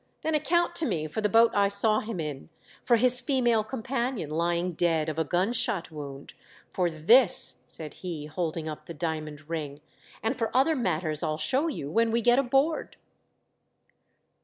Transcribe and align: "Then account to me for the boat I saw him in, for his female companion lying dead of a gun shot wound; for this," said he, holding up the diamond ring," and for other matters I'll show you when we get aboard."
"Then 0.23 0.33
account 0.33 0.73
to 0.77 0.87
me 0.87 1.05
for 1.05 1.21
the 1.21 1.29
boat 1.29 1.51
I 1.53 1.67
saw 1.67 1.99
him 1.99 2.19
in, 2.19 2.49
for 2.83 2.95
his 2.95 3.21
female 3.21 3.63
companion 3.63 4.31
lying 4.31 4.71
dead 4.73 5.09
of 5.09 5.19
a 5.19 5.23
gun 5.23 5.53
shot 5.53 5.91
wound; 5.91 6.33
for 6.71 6.89
this," 6.89 7.63
said 7.67 7.93
he, 7.93 8.25
holding 8.25 8.67
up 8.67 8.87
the 8.87 8.95
diamond 8.95 9.47
ring," 9.47 9.79
and 10.23 10.35
for 10.35 10.49
other 10.57 10.75
matters 10.75 11.21
I'll 11.21 11.37
show 11.37 11.67
you 11.67 11.91
when 11.91 12.09
we 12.09 12.21
get 12.23 12.39
aboard." 12.39 12.95